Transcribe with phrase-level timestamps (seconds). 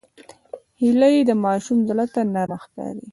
[0.81, 3.05] هیلۍ د ماشوم زړه ته نرمه ښکاري